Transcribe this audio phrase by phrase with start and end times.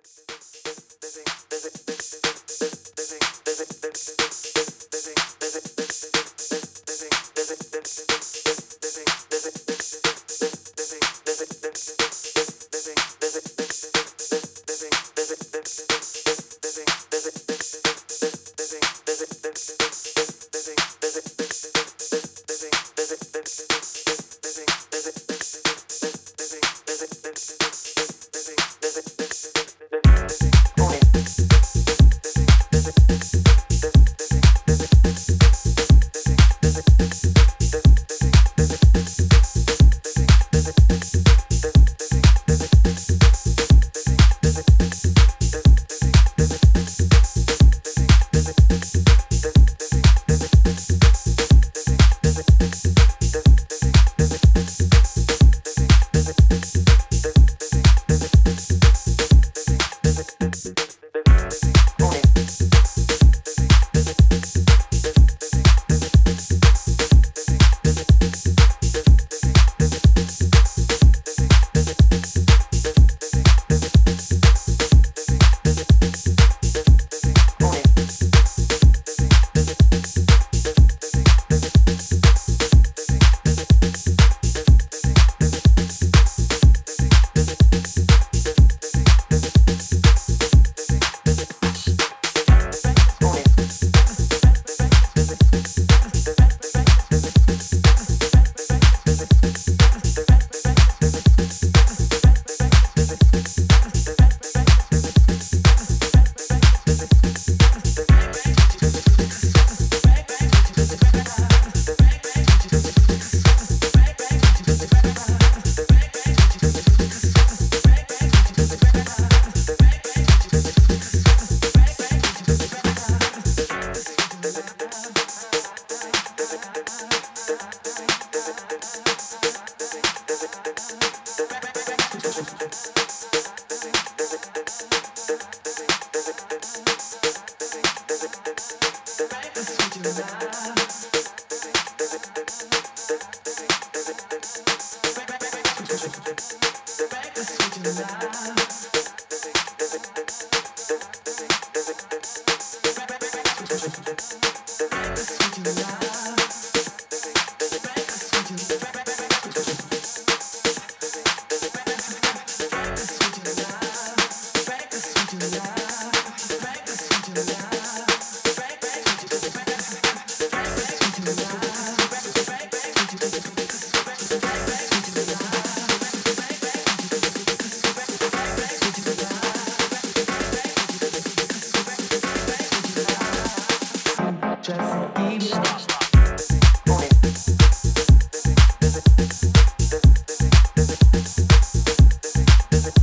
[0.00, 0.28] Back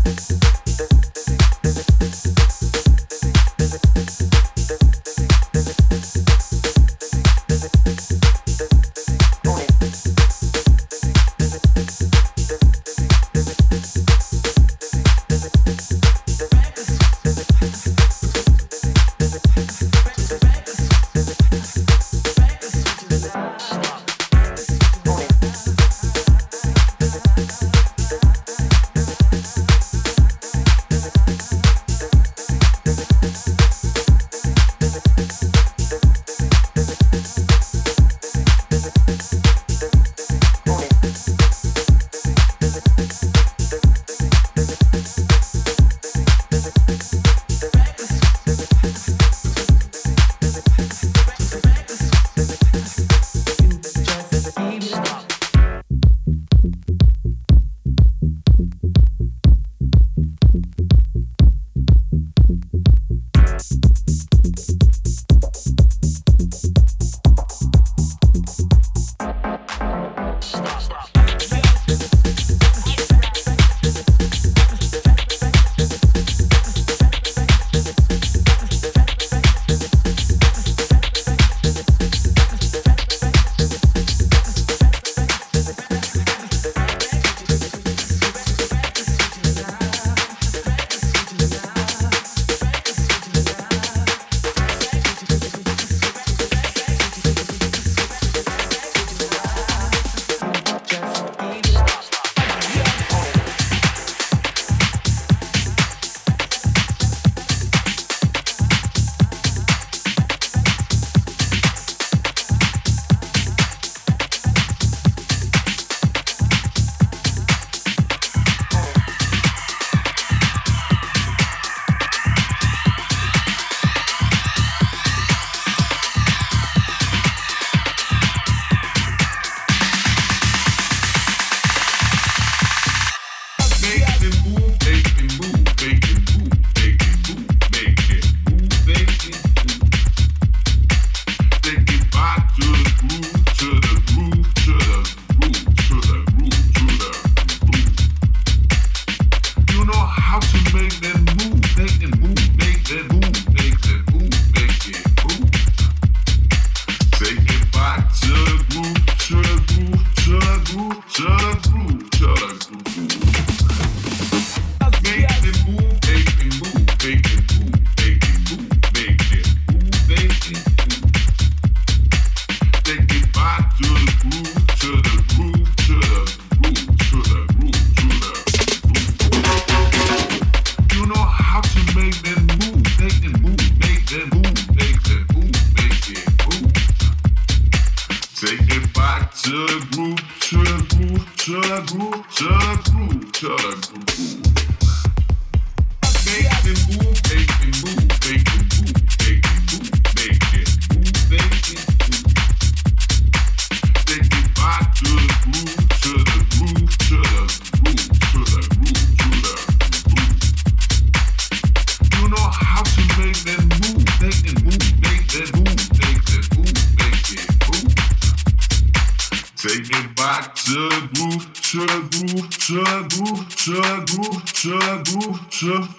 [0.06, 0.55] Thank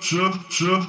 [0.09, 0.87] Baseline.